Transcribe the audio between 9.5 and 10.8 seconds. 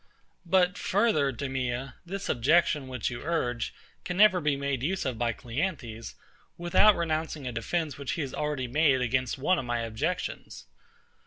of my objections.